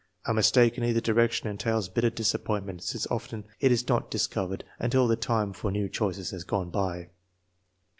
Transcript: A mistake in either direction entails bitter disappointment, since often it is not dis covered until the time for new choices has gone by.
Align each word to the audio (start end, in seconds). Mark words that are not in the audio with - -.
A 0.25 0.33
mistake 0.33 0.79
in 0.79 0.83
either 0.83 0.99
direction 0.99 1.47
entails 1.47 1.87
bitter 1.87 2.09
disappointment, 2.09 2.81
since 2.81 3.05
often 3.11 3.43
it 3.59 3.71
is 3.71 3.87
not 3.87 4.09
dis 4.09 4.25
covered 4.25 4.63
until 4.79 5.07
the 5.07 5.15
time 5.15 5.53
for 5.53 5.69
new 5.71 5.87
choices 5.87 6.31
has 6.31 6.43
gone 6.43 6.71
by. 6.71 7.09